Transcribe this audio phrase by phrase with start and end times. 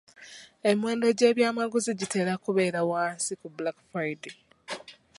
[0.69, 4.35] Emiwendo gy'ebyamaguzi gitera kubeera wansi ku black Friday.